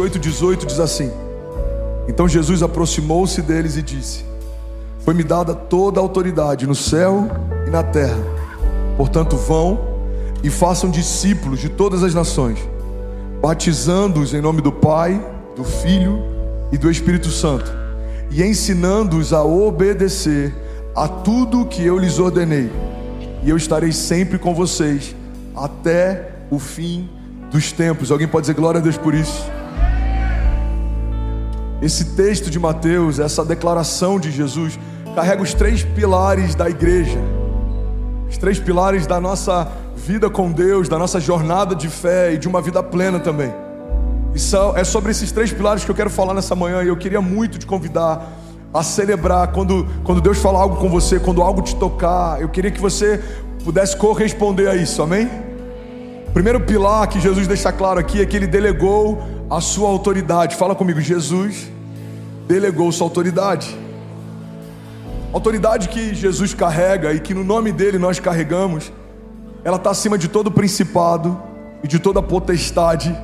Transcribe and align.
28, 0.00 0.18
18 0.18 0.66
diz 0.66 0.80
assim: 0.80 1.10
Então 2.08 2.26
Jesus 2.26 2.62
aproximou-se 2.62 3.42
deles 3.42 3.76
e 3.76 3.82
disse: 3.82 4.24
Foi-me 5.00 5.22
dada 5.22 5.54
toda 5.54 6.00
a 6.00 6.02
autoridade 6.02 6.66
no 6.66 6.74
céu 6.74 7.28
e 7.66 7.70
na 7.70 7.82
terra. 7.82 8.18
Portanto, 8.96 9.36
vão 9.36 9.78
e 10.42 10.48
façam 10.48 10.90
discípulos 10.90 11.60
de 11.60 11.68
todas 11.68 12.02
as 12.02 12.14
nações, 12.14 12.58
batizando-os 13.42 14.32
em 14.32 14.40
nome 14.40 14.62
do 14.62 14.72
Pai, 14.72 15.20
do 15.54 15.64
Filho 15.64 16.18
e 16.72 16.78
do 16.78 16.90
Espírito 16.90 17.28
Santo, 17.28 17.70
e 18.30 18.42
ensinando-os 18.42 19.34
a 19.34 19.44
obedecer 19.44 20.54
a 20.96 21.06
tudo 21.06 21.66
que 21.66 21.84
eu 21.84 21.98
lhes 21.98 22.18
ordenei. 22.18 22.70
E 23.42 23.50
eu 23.50 23.56
estarei 23.56 23.92
sempre 23.92 24.38
com 24.38 24.54
vocês 24.54 25.14
até 25.54 26.36
o 26.50 26.58
fim 26.58 27.08
dos 27.50 27.70
tempos. 27.72 28.10
Alguém 28.10 28.28
pode 28.28 28.44
dizer 28.44 28.54
glória 28.54 28.80
a 28.80 28.82
Deus 28.82 28.96
por 28.96 29.14
isso? 29.14 29.59
Esse 31.82 32.16
texto 32.16 32.50
de 32.50 32.58
Mateus, 32.58 33.18
essa 33.18 33.44
declaração 33.44 34.20
de 34.20 34.30
Jesus, 34.30 34.78
carrega 35.14 35.42
os 35.42 35.54
três 35.54 35.82
pilares 35.82 36.54
da 36.54 36.68
igreja, 36.68 37.18
os 38.28 38.36
três 38.36 38.58
pilares 38.58 39.06
da 39.06 39.18
nossa 39.18 39.66
vida 39.96 40.28
com 40.28 40.52
Deus, 40.52 40.88
da 40.88 40.98
nossa 40.98 41.18
jornada 41.18 41.74
de 41.74 41.88
fé 41.88 42.34
e 42.34 42.38
de 42.38 42.46
uma 42.46 42.60
vida 42.60 42.82
plena 42.82 43.18
também. 43.18 43.52
E 44.34 44.38
são, 44.38 44.76
é 44.76 44.84
sobre 44.84 45.10
esses 45.10 45.32
três 45.32 45.52
pilares 45.52 45.84
que 45.84 45.90
eu 45.90 45.94
quero 45.94 46.10
falar 46.10 46.34
nessa 46.34 46.54
manhã, 46.54 46.82
e 46.82 46.88
eu 46.88 46.96
queria 46.96 47.20
muito 47.20 47.58
te 47.58 47.66
convidar 47.66 48.30
a 48.72 48.82
celebrar 48.82 49.48
quando, 49.48 49.86
quando 50.04 50.20
Deus 50.20 50.38
falar 50.38 50.60
algo 50.60 50.76
com 50.76 50.88
você, 50.88 51.18
quando 51.18 51.42
algo 51.42 51.62
te 51.62 51.74
tocar. 51.76 52.40
Eu 52.40 52.48
queria 52.48 52.70
que 52.70 52.80
você 52.80 53.20
pudesse 53.64 53.96
corresponder 53.96 54.68
a 54.68 54.76
isso, 54.76 55.02
amém? 55.02 55.28
O 56.28 56.32
primeiro 56.32 56.60
pilar 56.60 57.08
que 57.08 57.18
Jesus 57.20 57.48
deixa 57.48 57.72
claro 57.72 57.98
aqui 57.98 58.20
é 58.20 58.26
que 58.26 58.36
ele 58.36 58.46
delegou 58.46 59.39
a 59.50 59.60
sua 59.60 59.88
autoridade. 59.88 60.54
Fala 60.54 60.76
comigo, 60.76 61.00
Jesus 61.00 61.68
delegou 62.46 62.90
sua 62.92 63.06
autoridade. 63.06 63.76
autoridade 65.32 65.88
que 65.88 66.14
Jesus 66.14 66.54
carrega 66.54 67.12
e 67.12 67.20
que 67.20 67.34
no 67.34 67.42
nome 67.42 67.72
dele 67.72 67.98
nós 67.98 68.20
carregamos, 68.20 68.92
ela 69.64 69.76
está 69.76 69.90
acima 69.90 70.16
de 70.16 70.28
todo 70.28 70.50
principado 70.50 71.40
e 71.82 71.88
de 71.88 71.98
toda 71.98 72.22
potestade 72.22 73.16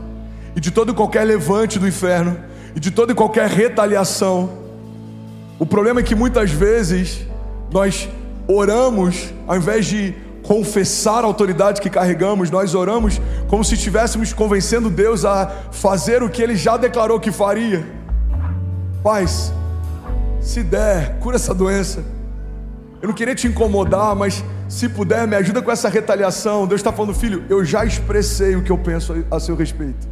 e 0.55 0.61
de 0.61 0.71
todo 0.71 0.95
qualquer 0.95 1.25
levante 1.25 1.79
do 1.79 1.87
inferno 1.87 2.39
e 2.75 2.81
de 2.81 2.91
toda 2.91 3.15
qualquer 3.15 3.49
retaliação. 3.49 4.51
O 5.59 5.67
problema 5.67 6.01
é 6.01 6.03
que 6.03 6.15
muitas 6.15 6.51
vezes 6.51 7.27
nós 7.73 8.09
oramos 8.47 9.33
ao 9.47 9.57
invés 9.57 9.87
de 9.87 10.15
confessar 10.43 11.25
a 11.25 11.27
autoridade 11.27 11.81
que 11.81 11.91
carregamos, 11.91 12.51
nós 12.51 12.75
oramos 12.75 13.21
como 13.49 13.65
se 13.65 13.75
estivéssemos 13.75 14.33
convencendo 14.33 14.91
Deus 14.91 15.25
a 15.25 15.47
fazer 15.71 16.23
o 16.23 16.29
que 16.29 16.43
Ele 16.43 16.57
já 16.57 16.77
declarou 16.77 17.21
que 17.21 17.31
faria. 17.31 17.87
Paz, 19.03 19.53
se 20.41 20.63
der, 20.63 21.19
cura 21.19 21.37
essa 21.37 21.55
doença. 21.55 22.05
Eu 23.01 23.09
não 23.09 23.15
queria 23.15 23.35
te 23.35 23.47
incomodar, 23.47 24.17
mas 24.17 24.45
se 24.69 24.89
puder, 24.89 25.27
me 25.29 25.37
ajuda 25.37 25.63
com 25.63 25.71
essa 25.71 25.89
retaliação. 25.89 26.67
Deus 26.67 26.81
está 26.81 26.93
falando, 26.93 27.15
filho, 27.15 27.45
eu 27.49 27.65
já 27.65 27.85
expressei 27.85 28.57
o 28.57 28.63
que 28.63 28.73
eu 28.73 28.79
penso 28.79 29.25
a 29.31 29.39
seu 29.39 29.55
respeito. 29.55 30.09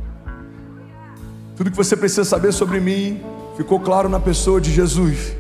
Tudo 1.57 1.71
que 1.71 1.77
você 1.77 1.97
precisa 1.97 2.25
saber 2.25 2.53
sobre 2.53 2.81
mim 2.81 3.23
ficou 3.57 3.81
claro 3.81 4.09
na 4.09 4.21
pessoa 4.21 4.61
de 4.61 4.73
Jesus. 4.73 5.35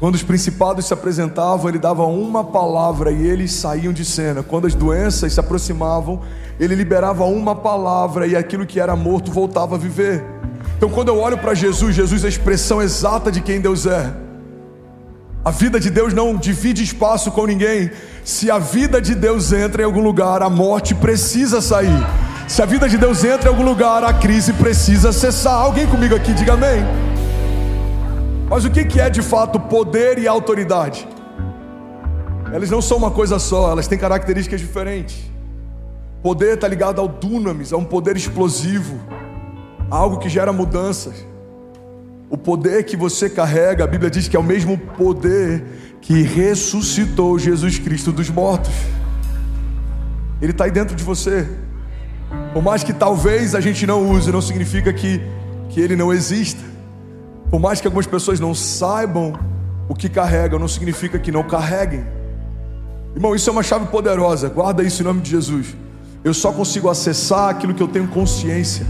Quando 0.00 0.14
os 0.14 0.22
principados 0.22 0.86
se 0.86 0.94
apresentavam, 0.94 1.68
ele 1.68 1.78
dava 1.78 2.06
uma 2.06 2.42
palavra 2.42 3.12
e 3.12 3.26
eles 3.26 3.52
saíam 3.52 3.92
de 3.92 4.02
cena. 4.02 4.42
Quando 4.42 4.66
as 4.66 4.74
doenças 4.74 5.34
se 5.34 5.38
aproximavam, 5.38 6.22
ele 6.58 6.74
liberava 6.74 7.26
uma 7.26 7.54
palavra 7.54 8.26
e 8.26 8.34
aquilo 8.34 8.64
que 8.64 8.80
era 8.80 8.96
morto 8.96 9.30
voltava 9.30 9.74
a 9.74 9.78
viver. 9.78 10.24
Então, 10.78 10.88
quando 10.88 11.08
eu 11.08 11.18
olho 11.18 11.36
para 11.36 11.52
Jesus, 11.52 11.94
Jesus 11.94 12.24
é 12.24 12.26
a 12.26 12.30
expressão 12.30 12.80
exata 12.80 13.30
de 13.30 13.42
quem 13.42 13.60
Deus 13.60 13.84
é. 13.84 14.10
A 15.44 15.50
vida 15.50 15.78
de 15.78 15.90
Deus 15.90 16.14
não 16.14 16.34
divide 16.34 16.82
espaço 16.82 17.30
com 17.30 17.44
ninguém. 17.44 17.90
Se 18.24 18.50
a 18.50 18.58
vida 18.58 19.02
de 19.02 19.14
Deus 19.14 19.52
entra 19.52 19.82
em 19.82 19.84
algum 19.84 20.00
lugar, 20.00 20.42
a 20.42 20.48
morte 20.48 20.94
precisa 20.94 21.60
sair. 21.60 22.06
Se 22.48 22.62
a 22.62 22.66
vida 22.66 22.88
de 22.88 22.96
Deus 22.96 23.22
entra 23.22 23.50
em 23.50 23.52
algum 23.52 23.64
lugar, 23.64 24.02
a 24.02 24.14
crise 24.14 24.54
precisa 24.54 25.12
cessar. 25.12 25.52
Alguém 25.52 25.86
comigo 25.86 26.14
aqui, 26.14 26.32
diga 26.32 26.54
amém. 26.54 27.09
Mas 28.50 28.64
o 28.64 28.70
que 28.70 29.00
é 29.00 29.08
de 29.08 29.22
fato 29.22 29.60
poder 29.60 30.18
e 30.18 30.26
autoridade? 30.26 31.06
Elas 32.52 32.68
não 32.68 32.82
são 32.82 32.96
uma 32.96 33.12
coisa 33.12 33.38
só, 33.38 33.70
elas 33.70 33.86
têm 33.86 33.96
características 33.96 34.60
diferentes. 34.60 35.30
Poder 36.20 36.54
está 36.54 36.66
ligado 36.66 37.00
ao 37.00 37.06
dunamis, 37.06 37.72
a 37.72 37.76
um 37.76 37.84
poder 37.84 38.16
explosivo, 38.16 38.98
a 39.88 39.94
algo 39.94 40.18
que 40.18 40.28
gera 40.28 40.52
mudanças. 40.52 41.24
O 42.28 42.36
poder 42.36 42.82
que 42.82 42.96
você 42.96 43.30
carrega, 43.30 43.84
a 43.84 43.86
Bíblia 43.86 44.10
diz 44.10 44.26
que 44.26 44.36
é 44.36 44.40
o 44.40 44.42
mesmo 44.42 44.76
poder 44.76 45.64
que 46.00 46.22
ressuscitou 46.22 47.38
Jesus 47.38 47.78
Cristo 47.78 48.10
dos 48.10 48.28
mortos. 48.28 48.74
Ele 50.42 50.50
está 50.50 50.64
aí 50.64 50.72
dentro 50.72 50.96
de 50.96 51.04
você. 51.04 51.48
Por 52.52 52.64
mais 52.64 52.82
que 52.82 52.92
talvez 52.92 53.54
a 53.54 53.60
gente 53.60 53.86
não 53.86 54.10
use, 54.10 54.32
não 54.32 54.42
significa 54.42 54.92
que, 54.92 55.20
que 55.68 55.80
ele 55.80 55.94
não 55.94 56.12
exista. 56.12 56.69
Por 57.50 57.58
mais 57.58 57.80
que 57.80 57.86
algumas 57.86 58.06
pessoas 58.06 58.38
não 58.38 58.54
saibam 58.54 59.32
o 59.88 59.94
que 59.94 60.08
carregam, 60.08 60.58
não 60.58 60.68
significa 60.68 61.18
que 61.18 61.32
não 61.32 61.42
carreguem. 61.42 62.06
Irmão, 63.14 63.34
isso 63.34 63.50
é 63.50 63.52
uma 63.52 63.62
chave 63.62 63.86
poderosa. 63.86 64.48
Guarda 64.48 64.84
isso 64.84 65.02
em 65.02 65.04
nome 65.04 65.20
de 65.20 65.30
Jesus. 65.30 65.74
Eu 66.22 66.32
só 66.32 66.52
consigo 66.52 66.88
acessar 66.88 67.48
aquilo 67.48 67.74
que 67.74 67.82
eu 67.82 67.88
tenho 67.88 68.06
consciência. 68.06 68.86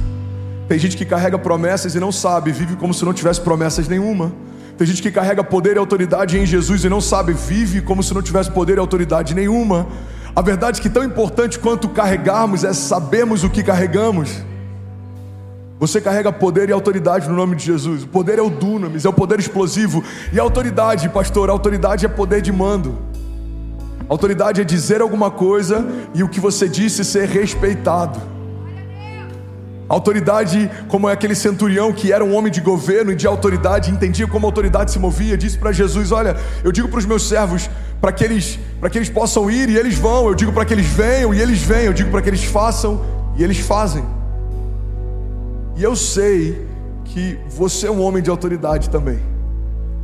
Tem 0.69 0.79
gente 0.79 0.97
que 0.97 1.07
carrega 1.07 1.39
promessas 1.39 1.95
e 1.95 2.01
não 2.01 2.13
sabe, 2.13 2.53
vive 2.53 2.77
como 2.77 2.93
se 2.93 3.05
não 3.05 3.15
tivesse 3.15 3.41
promessas 3.41 3.89
nenhuma. 3.89 4.31
Tem 4.77 4.87
gente 4.87 5.01
que 5.01 5.11
carrega 5.11 5.43
poder 5.43 5.77
e 5.77 5.79
autoridade 5.79 6.39
em 6.39 6.45
Jesus 6.45 6.85
e 6.85 6.89
não 6.89 7.01
sabe, 7.01 7.33
vive 7.33 7.81
como 7.81 8.03
se 8.03 8.13
não 8.13 8.23
tivesse 8.23 8.51
poder 8.51 8.77
e 8.77 8.81
autoridade 8.81 9.35
nenhuma. 9.35 9.87
A 10.35 10.43
verdade 10.43 10.81
é 10.81 10.83
que 10.83 10.91
tão 10.91 11.03
importante 11.03 11.59
quanto 11.59 11.89
carregarmos 11.89 12.63
é 12.63 12.73
sabermos 12.73 13.43
o 13.43 13.51
que 13.51 13.63
carregamos. 13.63 14.45
Você 15.81 15.99
carrega 15.99 16.31
poder 16.31 16.69
e 16.69 16.73
autoridade 16.73 17.27
no 17.27 17.35
nome 17.35 17.57
de 17.57 17.65
Jesus. 17.65 18.03
O 18.03 18.07
poder 18.07 18.39
é 18.39 18.43
o 18.43 18.51
dunamis, 18.51 19.07
é 19.07 19.09
o 19.09 19.15
poder 19.15 19.41
explosivo. 19.41 20.05
E 20.31 20.39
a 20.39 20.43
autoridade, 20.43 21.09
pastor, 21.09 21.49
a 21.49 21.53
autoridade 21.55 22.05
é 22.05 22.09
poder 22.09 22.43
de 22.43 22.53
mando. 22.53 22.99
A 24.07 24.13
autoridade 24.13 24.61
é 24.61 24.65
dizer 24.65 25.01
alguma 25.01 25.31
coisa 25.31 25.87
e 26.13 26.23
o 26.23 26.29
que 26.29 26.39
você 26.39 26.69
disse 26.69 27.03
ser 27.03 27.27
respeitado. 27.27 28.21
A 29.89 29.95
autoridade, 29.95 30.71
como 30.87 31.09
é 31.09 31.15
aquele 31.15 31.35
centurião 31.35 31.95
que 31.95 32.13
era 32.13 32.23
um 32.23 32.37
homem 32.37 32.53
de 32.53 32.61
governo 32.61 33.11
e 33.11 33.17
de 33.17 33.27
autoridade, 33.27 33.91
entendia 33.91 34.27
como 34.27 34.47
a 34.47 34.49
autoridade 34.49 34.91
se 34.91 34.99
movia, 34.99 35.35
disse 35.35 35.57
para 35.57 35.73
Jesus: 35.73 36.13
Olha, 36.13 36.37
eu 36.63 36.71
digo 36.71 36.89
para 36.89 36.99
os 36.99 37.07
meus 37.07 37.27
servos 37.27 37.71
para 38.03 38.13
que 38.13 38.23
eles 38.23 38.61
para 38.79 38.91
que 38.91 38.99
eles 38.99 39.09
possam 39.09 39.51
ir 39.51 39.71
e 39.71 39.79
eles 39.79 39.97
vão. 39.97 40.29
Eu 40.29 40.35
digo 40.35 40.53
para 40.53 40.67
que 40.67 40.75
eles 40.75 40.87
venham 40.87 41.33
e 41.33 41.41
eles 41.41 41.63
vêm. 41.63 41.87
Eu 41.87 41.95
digo 41.95 42.11
para 42.11 42.21
que 42.21 42.29
eles 42.29 42.45
façam 42.45 43.03
e 43.35 43.43
eles 43.43 43.59
fazem. 43.61 44.20
E 45.81 45.83
eu 45.83 45.97
sei 45.97 46.63
que 47.07 47.39
você 47.49 47.87
é 47.87 47.91
um 47.91 48.03
homem 48.03 48.23
de 48.23 48.29
autoridade 48.29 48.91
também. 48.91 49.19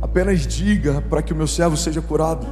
Apenas 0.01 0.47
diga 0.47 1.03
para 1.07 1.21
que 1.21 1.31
o 1.31 1.35
meu 1.35 1.45
servo 1.45 1.77
seja 1.77 2.01
curado. 2.01 2.47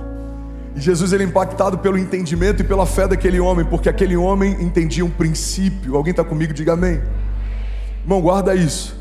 E 0.75 0.79
Jesus 0.79 1.11
ele 1.11 1.23
é 1.23 1.25
impactado 1.25 1.79
pelo 1.79 1.97
entendimento 1.97 2.61
e 2.61 2.63
pela 2.63 2.85
fé 2.85 3.07
daquele 3.07 3.39
homem, 3.39 3.65
porque 3.65 3.89
aquele 3.89 4.15
homem 4.15 4.55
entendia 4.61 5.03
um 5.03 5.09
princípio. 5.09 5.95
Alguém 5.95 6.11
está 6.11 6.23
comigo? 6.23 6.53
Diga 6.53 6.73
amém. 6.73 7.01
Irmão, 8.03 8.21
guarda 8.21 8.53
isso. 8.53 8.95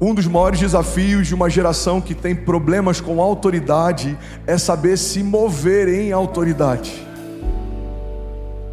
Um 0.00 0.14
dos 0.14 0.28
maiores 0.28 0.60
desafios 0.60 1.26
de 1.26 1.34
uma 1.34 1.50
geração 1.50 2.00
que 2.00 2.14
tem 2.14 2.36
problemas 2.36 3.00
com 3.00 3.20
autoridade 3.20 4.16
é 4.46 4.56
saber 4.56 4.96
se 4.96 5.24
mover 5.24 5.88
em 5.88 6.12
autoridade. 6.12 7.04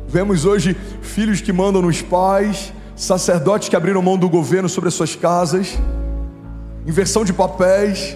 Vemos 0.08 0.46
hoje 0.46 0.78
filhos 1.02 1.42
que 1.42 1.52
mandam 1.52 1.82
nos 1.82 2.04
pais, 2.04 2.72
sacerdotes 3.02 3.68
que 3.68 3.76
abriram 3.76 4.00
mão 4.00 4.16
do 4.16 4.30
governo 4.30 4.70
sobre 4.70 4.88
as 4.88 4.94
suas 4.94 5.16
casas, 5.16 5.76
inversão 6.86 7.26
de 7.26 7.34
papéis. 7.34 8.16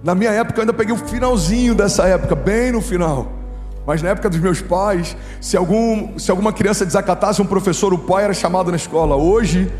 Na 0.00 0.14
minha 0.14 0.30
época 0.30 0.60
eu 0.60 0.62
ainda 0.62 0.72
peguei 0.72 0.94
o 0.94 0.98
finalzinho 0.98 1.74
dessa 1.74 2.06
época, 2.06 2.36
bem 2.36 2.70
no 2.70 2.80
final. 2.80 3.32
Mas 3.84 4.00
na 4.00 4.10
época 4.10 4.30
dos 4.30 4.38
meus 4.38 4.60
pais, 4.60 5.16
se, 5.40 5.56
algum, 5.56 6.16
se 6.16 6.30
alguma 6.30 6.52
criança 6.52 6.86
desacatasse 6.86 7.42
um 7.42 7.46
professor, 7.46 7.92
o 7.92 7.98
pai 7.98 8.24
era 8.24 8.32
chamado 8.32 8.70
na 8.70 8.76
escola. 8.76 9.16
Hoje, 9.16 9.70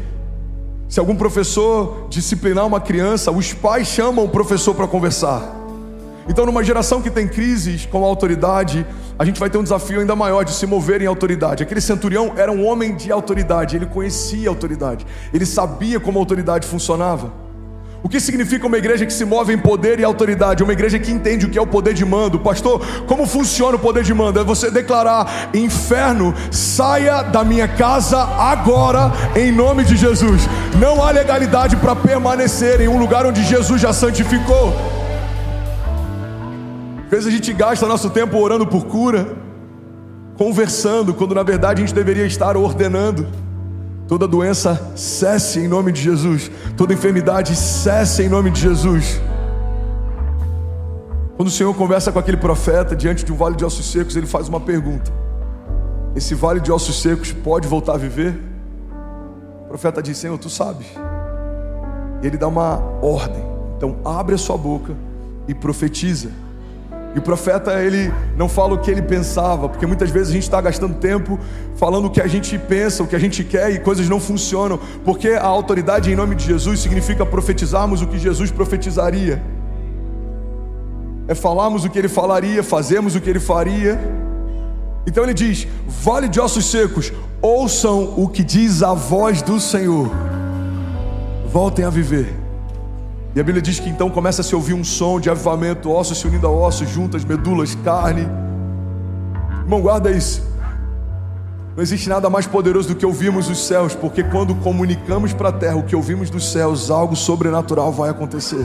se 0.88 0.98
algum 0.98 1.14
professor 1.14 2.08
disciplinar 2.10 2.66
uma 2.66 2.80
criança, 2.80 3.30
os 3.30 3.52
pais 3.52 3.86
chamam 3.86 4.24
o 4.24 4.28
professor 4.28 4.74
para 4.74 4.88
conversar. 4.88 5.54
Então, 6.28 6.44
numa 6.44 6.64
geração 6.64 7.00
que 7.00 7.10
tem 7.10 7.28
crises 7.28 7.86
com 7.86 8.04
a 8.04 8.08
autoridade, 8.08 8.84
a 9.18 9.24
gente 9.24 9.38
vai 9.38 9.48
ter 9.48 9.58
um 9.58 9.62
desafio 9.62 10.00
ainda 10.00 10.16
maior 10.16 10.44
de 10.44 10.52
se 10.52 10.66
mover 10.66 11.00
em 11.00 11.06
autoridade. 11.06 11.62
Aquele 11.62 11.80
centurião 11.80 12.32
era 12.36 12.50
um 12.50 12.66
homem 12.66 12.96
de 12.96 13.12
autoridade, 13.12 13.76
ele 13.76 13.86
conhecia 13.86 14.48
a 14.48 14.50
autoridade, 14.50 15.06
ele 15.32 15.46
sabia 15.46 16.00
como 16.00 16.18
a 16.18 16.22
autoridade 16.22 16.66
funcionava. 16.66 17.44
O 18.04 18.08
que 18.08 18.20
significa 18.20 18.66
uma 18.66 18.76
igreja 18.76 19.06
que 19.06 19.12
se 19.14 19.24
move 19.24 19.54
em 19.54 19.56
poder 19.56 19.98
e 19.98 20.04
autoridade? 20.04 20.62
Uma 20.62 20.74
igreja 20.74 20.98
que 20.98 21.10
entende 21.10 21.46
o 21.46 21.48
que 21.48 21.56
é 21.56 21.62
o 21.62 21.66
poder 21.66 21.94
de 21.94 22.04
mando. 22.04 22.38
Pastor, 22.38 22.84
como 23.06 23.26
funciona 23.26 23.76
o 23.76 23.78
poder 23.78 24.04
de 24.04 24.12
mando? 24.12 24.38
É 24.38 24.44
você 24.44 24.70
declarar: 24.70 25.48
inferno, 25.54 26.34
saia 26.50 27.22
da 27.22 27.42
minha 27.42 27.66
casa 27.66 28.18
agora, 28.18 29.10
em 29.34 29.50
nome 29.50 29.84
de 29.84 29.96
Jesus. 29.96 30.42
Não 30.78 31.02
há 31.02 31.10
legalidade 31.12 31.76
para 31.76 31.96
permanecer 31.96 32.78
em 32.82 32.88
um 32.88 32.98
lugar 32.98 33.24
onde 33.24 33.42
Jesus 33.42 33.80
já 33.80 33.90
santificou. 33.94 34.93
Vezes 37.14 37.28
a 37.28 37.30
gente 37.30 37.52
gasta 37.52 37.86
nosso 37.86 38.10
tempo 38.10 38.36
orando 38.38 38.66
por 38.66 38.86
cura, 38.86 39.36
conversando, 40.36 41.14
quando 41.14 41.32
na 41.32 41.44
verdade 41.44 41.80
a 41.80 41.86
gente 41.86 41.94
deveria 41.94 42.26
estar 42.26 42.56
ordenando. 42.56 43.28
Toda 44.08 44.26
doença 44.26 44.90
cesse 44.96 45.60
em 45.60 45.68
nome 45.68 45.92
de 45.92 46.02
Jesus. 46.02 46.50
Toda 46.76 46.92
enfermidade 46.92 47.54
cesse 47.54 48.24
em 48.24 48.28
nome 48.28 48.50
de 48.50 48.60
Jesus. 48.62 49.20
Quando 51.36 51.46
o 51.46 51.52
Senhor 51.52 51.72
conversa 51.76 52.10
com 52.10 52.18
aquele 52.18 52.36
profeta 52.36 52.96
diante 52.96 53.24
de 53.24 53.32
um 53.32 53.36
vale 53.36 53.54
de 53.54 53.64
ossos 53.64 53.92
secos, 53.92 54.16
ele 54.16 54.26
faz 54.26 54.48
uma 54.48 54.58
pergunta: 54.58 55.12
Esse 56.16 56.34
vale 56.34 56.58
de 56.58 56.72
ossos 56.72 57.00
secos 57.00 57.30
pode 57.30 57.68
voltar 57.68 57.94
a 57.94 57.96
viver? 57.96 58.36
O 59.66 59.68
profeta 59.68 60.02
diz: 60.02 60.18
Senhor, 60.18 60.36
tu 60.36 60.50
sabes. 60.50 60.88
E 62.20 62.26
ele 62.26 62.36
dá 62.36 62.48
uma 62.48 62.82
ordem. 63.00 63.44
Então, 63.76 63.98
abre 64.04 64.34
a 64.34 64.38
sua 64.38 64.58
boca 64.58 64.96
e 65.46 65.54
profetiza. 65.54 66.42
E 67.14 67.18
o 67.18 67.22
profeta, 67.22 67.80
ele 67.80 68.12
não 68.36 68.48
fala 68.48 68.74
o 68.74 68.78
que 68.78 68.90
ele 68.90 69.02
pensava, 69.02 69.68
porque 69.68 69.86
muitas 69.86 70.10
vezes 70.10 70.30
a 70.30 70.32
gente 70.32 70.42
está 70.42 70.60
gastando 70.60 70.94
tempo 70.94 71.38
falando 71.76 72.06
o 72.06 72.10
que 72.10 72.20
a 72.20 72.26
gente 72.26 72.58
pensa, 72.58 73.04
o 73.04 73.06
que 73.06 73.14
a 73.14 73.18
gente 73.18 73.44
quer 73.44 73.70
e 73.70 73.78
coisas 73.78 74.08
não 74.08 74.18
funcionam, 74.18 74.80
porque 75.04 75.28
a 75.28 75.46
autoridade 75.46 76.10
em 76.10 76.16
nome 76.16 76.34
de 76.34 76.44
Jesus 76.44 76.80
significa 76.80 77.24
profetizarmos 77.24 78.02
o 78.02 78.06
que 78.06 78.18
Jesus 78.18 78.50
profetizaria, 78.50 79.40
é 81.28 81.34
falarmos 81.34 81.84
o 81.84 81.90
que 81.90 81.98
ele 81.98 82.08
falaria, 82.08 82.62
fazermos 82.62 83.14
o 83.14 83.20
que 83.20 83.30
ele 83.30 83.40
faria. 83.40 83.98
Então 85.06 85.22
ele 85.24 85.32
diz: 85.32 85.66
Vale 85.86 86.28
de 86.28 86.40
ossos 86.40 86.66
secos, 86.70 87.12
ouçam 87.40 88.12
o 88.16 88.28
que 88.28 88.42
diz 88.42 88.82
a 88.82 88.92
voz 88.92 89.40
do 89.40 89.58
Senhor, 89.60 90.10
voltem 91.50 91.84
a 91.84 91.90
viver. 91.90 92.43
E 93.34 93.40
a 93.40 93.42
Bíblia 93.42 93.60
diz 93.60 93.80
que 93.80 93.88
então 93.88 94.08
começa 94.08 94.42
a 94.42 94.44
se 94.44 94.54
ouvir 94.54 94.74
um 94.74 94.84
som 94.84 95.18
de 95.18 95.28
avivamento, 95.28 95.90
ossos 95.90 96.18
se 96.18 96.26
unindo 96.26 96.46
a 96.46 96.50
ossos, 96.50 96.88
juntas, 96.88 97.24
medulas, 97.24 97.74
carne. 97.82 98.28
Irmão, 99.62 99.80
guarda 99.80 100.10
isso. 100.10 100.40
Não 101.76 101.82
existe 101.82 102.08
nada 102.08 102.30
mais 102.30 102.46
poderoso 102.46 102.88
do 102.88 102.94
que 102.94 103.04
ouvirmos 103.04 103.50
os 103.50 103.66
céus, 103.66 103.92
porque 103.92 104.22
quando 104.22 104.54
comunicamos 104.54 105.32
para 105.32 105.48
a 105.48 105.52
terra 105.52 105.74
o 105.74 105.82
que 105.82 105.96
ouvimos 105.96 106.30
dos 106.30 106.52
céus, 106.52 106.88
algo 106.92 107.16
sobrenatural 107.16 107.90
vai 107.90 108.10
acontecer. 108.10 108.64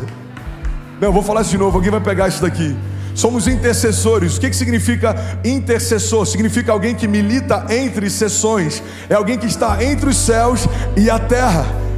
Não, 1.02 1.12
vou 1.12 1.24
falar 1.24 1.42
isso 1.42 1.50
de 1.50 1.58
novo, 1.58 1.76
alguém 1.76 1.90
vai 1.90 2.02
pegar 2.02 2.28
isso 2.28 2.42
daqui. 2.42 2.78
Somos 3.16 3.48
intercessores. 3.48 4.38
O 4.38 4.40
que, 4.40 4.52
que 4.52 4.56
significa 4.56 5.16
intercessor? 5.44 6.28
Significa 6.28 6.72
alguém 6.72 6.94
que 6.94 7.08
milita 7.08 7.66
entre 7.72 8.08
sessões, 8.08 8.84
é 9.10 9.16
alguém 9.16 9.40
que 9.40 9.48
está 9.48 9.84
entre 9.84 10.12
os 10.12 10.18
céus 10.18 10.68
e 10.96 11.10
a 11.10 11.18
terra. 11.18 11.89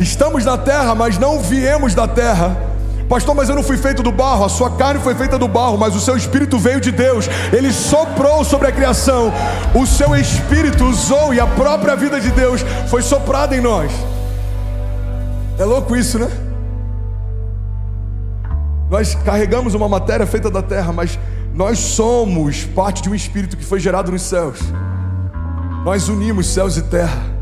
Estamos 0.00 0.46
na 0.46 0.56
terra, 0.56 0.94
mas 0.94 1.18
não 1.18 1.38
viemos 1.40 1.94
da 1.94 2.08
terra. 2.08 2.56
Pastor, 3.06 3.34
mas 3.34 3.48
eu 3.50 3.56
não 3.56 3.62
fui 3.62 3.76
feito 3.76 4.02
do 4.02 4.10
barro, 4.10 4.44
a 4.44 4.48
sua 4.48 4.70
carne 4.70 5.00
foi 5.00 5.14
feita 5.14 5.36
do 5.36 5.46
barro, 5.46 5.76
mas 5.76 5.94
o 5.94 6.00
seu 6.00 6.16
espírito 6.16 6.58
veio 6.58 6.80
de 6.80 6.92
Deus, 6.92 7.28
ele 7.52 7.72
soprou 7.72 8.44
sobre 8.44 8.68
a 8.68 8.72
criação, 8.72 9.32
o 9.74 9.84
seu 9.84 10.14
espírito 10.14 10.84
usou 10.84 11.34
e 11.34 11.40
a 11.40 11.46
própria 11.46 11.96
vida 11.96 12.20
de 12.20 12.30
Deus 12.30 12.62
foi 12.88 13.02
soprada 13.02 13.54
em 13.56 13.60
nós. 13.60 13.90
É 15.58 15.64
louco 15.64 15.96
isso, 15.96 16.20
né? 16.20 16.30
Nós 18.88 19.16
carregamos 19.16 19.74
uma 19.74 19.88
matéria 19.88 20.24
feita 20.24 20.48
da 20.48 20.62
terra, 20.62 20.92
mas 20.92 21.18
nós 21.52 21.80
somos 21.80 22.64
parte 22.64 23.02
de 23.02 23.10
um 23.10 23.14
espírito 23.14 23.56
que 23.56 23.64
foi 23.64 23.80
gerado 23.80 24.12
nos 24.12 24.22
céus. 24.22 24.60
Nós 25.84 26.08
unimos 26.08 26.46
céus 26.46 26.76
e 26.76 26.82
terra. 26.82 27.39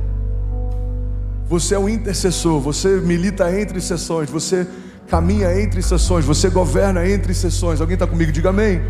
Você 1.49 1.75
é 1.75 1.79
um 1.79 1.89
intercessor, 1.89 2.61
você 2.61 3.01
milita 3.01 3.51
entre 3.59 3.81
sessões, 3.81 4.29
você 4.29 4.67
caminha 5.09 5.59
entre 5.59 5.83
sessões, 5.83 6.25
você 6.25 6.51
governa 6.51 7.09
entre 7.09 7.33
sessões. 7.33 7.81
Alguém 7.81 7.95
está 7.95 8.07
comigo? 8.07 8.31
Diga 8.31 8.51
amém. 8.51 8.83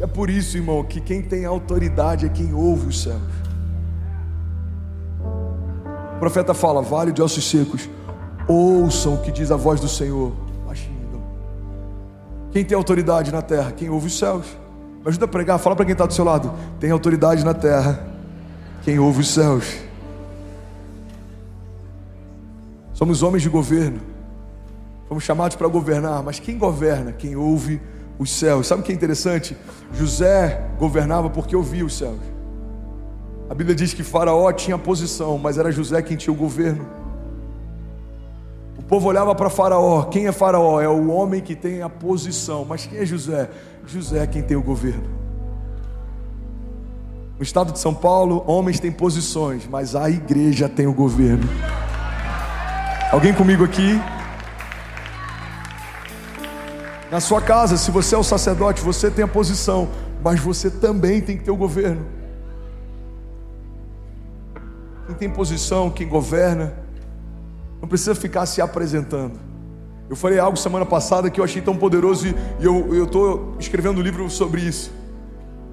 É 0.00 0.06
por 0.06 0.30
isso, 0.30 0.56
irmão, 0.56 0.82
que 0.82 1.00
quem 1.00 1.20
tem 1.20 1.44
autoridade 1.44 2.24
é 2.24 2.28
quem 2.28 2.54
ouve 2.54 2.86
os 2.86 3.02
céus. 3.02 3.20
O 6.16 6.18
profeta 6.18 6.54
fala: 6.54 6.80
Vale 6.80 7.12
de 7.12 7.20
ossos 7.20 7.48
secos, 7.48 7.88
ouçam 8.46 9.14
o 9.14 9.18
que 9.18 9.30
diz 9.30 9.50
a 9.50 9.56
voz 9.56 9.78
do 9.78 9.88
Senhor. 9.88 10.32
Quem 12.50 12.64
tem 12.64 12.74
autoridade 12.74 13.30
na 13.30 13.42
terra? 13.42 13.72
Quem 13.72 13.90
ouve 13.90 14.06
os 14.06 14.18
céus. 14.18 14.46
Me 15.02 15.08
ajuda 15.08 15.26
a 15.26 15.28
pregar, 15.28 15.58
fala 15.58 15.76
para 15.76 15.84
quem 15.84 15.92
está 15.92 16.06
do 16.06 16.14
seu 16.14 16.24
lado: 16.24 16.52
tem 16.80 16.90
autoridade 16.90 17.44
na 17.44 17.52
terra, 17.52 18.08
quem 18.82 18.98
ouve 18.98 19.20
os 19.20 19.28
céus. 19.28 19.87
Somos 22.98 23.22
homens 23.22 23.44
de 23.44 23.48
governo. 23.48 24.00
Fomos 25.06 25.22
chamados 25.22 25.56
para 25.56 25.68
governar, 25.68 26.20
mas 26.20 26.40
quem 26.40 26.58
governa? 26.58 27.12
Quem 27.12 27.36
ouve 27.36 27.80
os 28.18 28.28
céus. 28.28 28.66
Sabe 28.66 28.82
o 28.82 28.84
que 28.84 28.90
é 28.90 28.94
interessante? 28.94 29.56
José 29.92 30.68
governava 30.80 31.30
porque 31.30 31.54
ouvia 31.54 31.86
os 31.86 31.96
céus. 31.96 32.18
A 33.48 33.54
Bíblia 33.54 33.76
diz 33.76 33.94
que 33.94 34.02
Faraó 34.02 34.50
tinha 34.50 34.76
posição, 34.76 35.38
mas 35.38 35.58
era 35.58 35.70
José 35.70 36.02
quem 36.02 36.16
tinha 36.16 36.34
o 36.34 36.36
governo. 36.36 36.88
O 38.76 38.82
povo 38.82 39.06
olhava 39.06 39.32
para 39.32 39.48
Faraó. 39.48 40.02
Quem 40.06 40.26
é 40.26 40.32
Faraó? 40.32 40.80
É 40.80 40.88
o 40.88 41.08
homem 41.08 41.40
que 41.40 41.54
tem 41.54 41.82
a 41.82 41.88
posição. 41.88 42.64
Mas 42.64 42.84
quem 42.84 42.98
é 42.98 43.06
José? 43.06 43.48
José 43.86 44.24
é 44.24 44.26
quem 44.26 44.42
tem 44.42 44.56
o 44.56 44.62
governo. 44.62 45.08
No 47.36 47.44
estado 47.44 47.70
de 47.70 47.78
São 47.78 47.94
Paulo, 47.94 48.42
homens 48.44 48.80
têm 48.80 48.90
posições, 48.90 49.68
mas 49.70 49.94
a 49.94 50.10
igreja 50.10 50.68
tem 50.68 50.88
o 50.88 50.92
governo. 50.92 51.48
Alguém 53.10 53.32
comigo 53.32 53.64
aqui? 53.64 53.98
Na 57.10 57.20
sua 57.20 57.40
casa, 57.40 57.78
se 57.78 57.90
você 57.90 58.14
é 58.14 58.18
o 58.18 58.22
sacerdote, 58.22 58.82
você 58.82 59.10
tem 59.10 59.24
a 59.24 59.28
posição, 59.28 59.88
mas 60.22 60.38
você 60.38 60.70
também 60.70 61.22
tem 61.22 61.38
que 61.38 61.44
ter 61.44 61.50
o 61.50 61.56
governo. 61.56 62.04
Quem 65.06 65.14
tem 65.14 65.30
posição, 65.30 65.88
quem 65.88 66.06
governa, 66.06 66.74
não 67.80 67.88
precisa 67.88 68.14
ficar 68.14 68.44
se 68.44 68.60
apresentando. 68.60 69.40
Eu 70.10 70.14
falei 70.14 70.38
algo 70.38 70.58
semana 70.58 70.84
passada 70.84 71.30
que 71.30 71.40
eu 71.40 71.44
achei 71.44 71.62
tão 71.62 71.74
poderoso 71.74 72.26
e 72.26 72.34
eu 72.60 73.04
estou 73.04 73.56
escrevendo 73.58 74.00
um 74.00 74.02
livro 74.02 74.28
sobre 74.28 74.60
isso. 74.60 74.92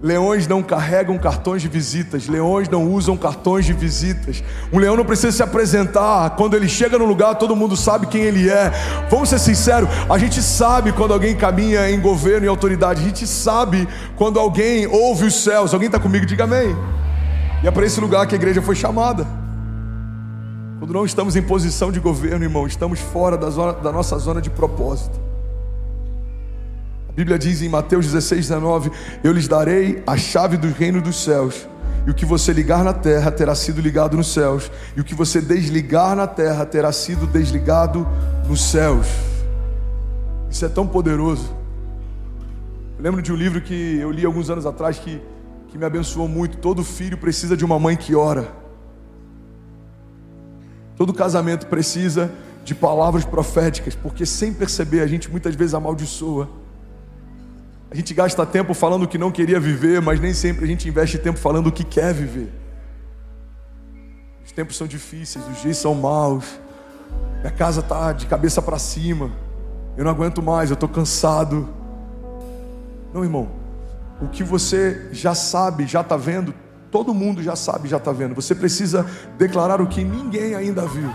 Leões 0.01 0.45
não 0.45 0.61
carregam 0.61 1.17
cartões 1.17 1.61
de 1.61 1.67
visitas, 1.67 2.27
leões 2.27 2.67
não 2.67 2.91
usam 2.91 3.15
cartões 3.15 3.65
de 3.65 3.73
visitas. 3.73 4.43
Um 4.71 4.77
leão 4.77 4.95
não 4.95 5.05
precisa 5.05 5.31
se 5.31 5.41
apresentar, 5.41 6.31
quando 6.31 6.55
ele 6.55 6.67
chega 6.67 6.97
no 6.97 7.05
lugar, 7.05 7.35
todo 7.35 7.55
mundo 7.55 7.77
sabe 7.77 8.07
quem 8.07 8.21
ele 8.21 8.49
é. 8.49 8.71
Vamos 9.09 9.29
ser 9.29 9.39
sinceros, 9.39 9.89
a 10.09 10.17
gente 10.17 10.41
sabe 10.41 10.91
quando 10.91 11.13
alguém 11.13 11.35
caminha 11.35 11.89
em 11.89 11.99
governo 11.99 12.45
e 12.45 12.49
autoridade, 12.49 13.01
a 13.01 13.05
gente 13.05 13.25
sabe 13.25 13.87
quando 14.15 14.39
alguém 14.39 14.85
ouve 14.85 15.25
os 15.25 15.43
céus. 15.43 15.73
Alguém 15.73 15.87
está 15.87 15.99
comigo? 15.99 16.25
Diga 16.25 16.43
amém. 16.43 16.75
E 17.63 17.67
é 17.67 17.71
para 17.71 17.85
esse 17.85 17.99
lugar 17.99 18.27
que 18.27 18.35
a 18.35 18.37
igreja 18.37 18.61
foi 18.61 18.75
chamada. 18.75 19.25
Quando 20.77 20.93
não 20.93 21.05
estamos 21.05 21.35
em 21.35 21.41
posição 21.41 21.91
de 21.91 21.99
governo, 21.99 22.43
irmão, 22.43 22.67
estamos 22.67 22.99
fora 22.99 23.37
da, 23.37 23.49
zona, 23.49 23.73
da 23.73 23.91
nossa 23.91 24.17
zona 24.19 24.41
de 24.41 24.49
propósito. 24.49 25.24
A 27.15 27.23
Bíblia 27.23 27.39
diz 27.39 27.61
em 27.61 27.69
Mateus 27.69 28.07
16, 28.07 28.49
19: 28.49 28.91
Eu 29.23 29.31
lhes 29.31 29.47
darei 29.47 30.03
a 30.05 30.17
chave 30.17 30.57
do 30.57 30.67
reino 30.67 31.01
dos 31.01 31.23
céus. 31.23 31.65
E 32.05 32.11
o 32.11 32.13
que 32.13 32.25
você 32.25 32.51
ligar 32.51 32.83
na 32.83 32.91
terra 32.91 33.31
terá 33.31 33.55
sido 33.55 33.79
ligado 33.79 34.17
nos 34.17 34.33
céus, 34.33 34.69
e 34.97 34.99
o 34.99 35.03
que 35.03 35.15
você 35.15 35.39
desligar 35.39 36.13
na 36.13 36.27
terra 36.27 36.65
terá 36.65 36.91
sido 36.91 37.25
desligado 37.25 38.05
nos 38.49 38.69
céus. 38.69 39.07
Isso 40.49 40.65
é 40.65 40.67
tão 40.67 40.85
poderoso. 40.85 41.55
Eu 42.97 43.03
lembro 43.05 43.21
de 43.21 43.31
um 43.31 43.35
livro 43.37 43.61
que 43.61 43.97
eu 43.97 44.11
li 44.11 44.25
alguns 44.25 44.49
anos 44.49 44.65
atrás 44.65 44.99
que, 44.99 45.21
que 45.69 45.77
me 45.77 45.85
abençoou 45.85 46.27
muito. 46.27 46.57
Todo 46.57 46.83
filho 46.83 47.17
precisa 47.17 47.55
de 47.55 47.63
uma 47.63 47.79
mãe 47.79 47.95
que 47.95 48.13
ora. 48.13 48.51
Todo 50.97 51.13
casamento 51.13 51.67
precisa 51.67 52.29
de 52.65 52.75
palavras 52.75 53.23
proféticas, 53.23 53.95
porque 53.95 54.25
sem 54.25 54.53
perceber 54.53 54.99
a 54.99 55.07
gente 55.07 55.31
muitas 55.31 55.55
vezes 55.55 55.73
amaldiçoa. 55.73 56.64
A 57.95 57.97
gente 57.97 58.13
gasta 58.13 58.45
tempo 58.45 58.73
falando 58.73 59.07
que 59.07 59.17
não 59.17 59.31
queria 59.31 59.57
viver, 59.57 60.01
mas 60.01 60.19
nem 60.19 60.33
sempre 60.33 60.65
a 60.65 60.67
gente 60.67 60.85
investe 60.85 61.17
tempo 61.17 61.39
falando 61.39 61.67
o 61.67 61.71
que 61.71 61.85
quer 61.85 62.13
viver. 62.13 62.51
Os 64.45 64.51
tempos 64.51 64.75
são 64.75 64.85
difíceis, 64.85 65.47
os 65.47 65.61
dias 65.61 65.77
são 65.77 65.95
maus. 65.95 66.59
Minha 67.39 67.53
casa 67.53 67.79
está 67.79 68.11
de 68.11 68.25
cabeça 68.25 68.61
para 68.61 68.77
cima. 68.77 69.31
Eu 69.95 70.03
não 70.03 70.11
aguento 70.11 70.43
mais, 70.43 70.69
eu 70.69 70.73
estou 70.73 70.89
cansado. 70.89 71.69
Não, 73.13 73.23
irmão. 73.23 73.47
O 74.21 74.27
que 74.27 74.43
você 74.43 75.07
já 75.13 75.33
sabe, 75.33 75.87
já 75.87 76.01
está 76.01 76.17
vendo, 76.17 76.53
todo 76.91 77.13
mundo 77.13 77.41
já 77.41 77.55
sabe, 77.55 77.87
já 77.87 77.95
está 77.95 78.11
vendo. 78.11 78.35
Você 78.35 78.53
precisa 78.53 79.09
declarar 79.37 79.79
o 79.79 79.87
que 79.87 80.03
ninguém 80.03 80.53
ainda 80.53 80.85
viu. 80.85 81.09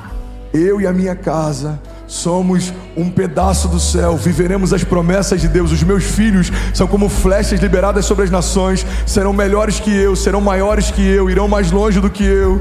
Eu 0.52 0.80
e 0.80 0.86
a 0.86 0.92
minha 0.92 1.14
casa 1.14 1.78
somos 2.06 2.72
um 2.96 3.08
pedaço 3.08 3.68
do 3.68 3.78
céu, 3.78 4.16
viveremos 4.16 4.72
as 4.72 4.82
promessas 4.82 5.40
de 5.40 5.46
Deus. 5.46 5.70
Os 5.70 5.82
meus 5.82 6.04
filhos 6.04 6.50
são 6.74 6.86
como 6.86 7.08
flechas 7.08 7.60
liberadas 7.60 8.04
sobre 8.04 8.24
as 8.24 8.30
nações, 8.30 8.84
serão 9.06 9.32
melhores 9.32 9.78
que 9.78 9.94
eu, 9.94 10.16
serão 10.16 10.40
maiores 10.40 10.90
que 10.90 11.06
eu, 11.06 11.30
irão 11.30 11.46
mais 11.46 11.70
longe 11.70 12.00
do 12.00 12.10
que 12.10 12.24
eu. 12.24 12.60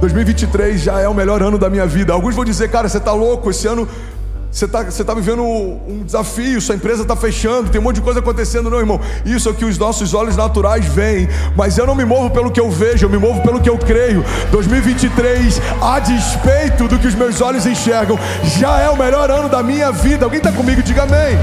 2023 0.00 0.80
já 0.80 1.00
é 1.00 1.08
o 1.08 1.14
melhor 1.14 1.42
ano 1.42 1.58
da 1.58 1.68
minha 1.68 1.86
vida. 1.86 2.12
Alguns 2.12 2.34
vão 2.34 2.44
dizer, 2.44 2.70
cara, 2.70 2.88
você 2.88 2.98
está 2.98 3.12
louco, 3.12 3.50
esse 3.50 3.66
ano 3.66 3.86
você 4.50 4.64
está 4.64 4.84
tá 4.84 5.14
vivendo 5.14 5.42
um 5.42 6.02
desafio, 6.04 6.60
sua 6.60 6.74
empresa 6.74 7.02
está 7.02 7.14
fechando, 7.14 7.70
tem 7.70 7.80
um 7.80 7.84
monte 7.84 7.96
de 7.96 8.02
coisa 8.02 8.20
acontecendo, 8.20 8.70
não, 8.70 8.78
irmão. 8.78 9.00
Isso 9.24 9.48
é 9.48 9.52
o 9.52 9.54
que 9.54 9.64
os 9.64 9.76
nossos 9.78 10.14
olhos 10.14 10.36
naturais 10.36 10.84
veem, 10.86 11.28
mas 11.54 11.76
eu 11.76 11.86
não 11.86 11.94
me 11.94 12.04
movo 12.04 12.30
pelo 12.30 12.50
que 12.50 12.60
eu 12.60 12.70
vejo, 12.70 13.06
eu 13.06 13.10
me 13.10 13.18
movo 13.18 13.42
pelo 13.42 13.60
que 13.60 13.68
eu 13.68 13.78
creio. 13.78 14.24
2023, 14.50 15.60
a 15.82 15.98
despeito 16.00 16.88
do 16.88 16.98
que 16.98 17.06
os 17.06 17.14
meus 17.14 17.40
olhos 17.40 17.66
enxergam, 17.66 18.18
já 18.58 18.80
é 18.80 18.88
o 18.88 18.96
melhor 18.96 19.30
ano 19.30 19.48
da 19.48 19.62
minha 19.62 19.92
vida. 19.92 20.24
Alguém 20.24 20.38
está 20.38 20.50
comigo? 20.50 20.82
Diga 20.82 21.02
amém. 21.02 21.38